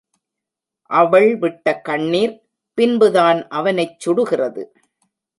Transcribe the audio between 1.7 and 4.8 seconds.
கண்ணிர் பின்புதான் அவனைச் சுடுகிறது.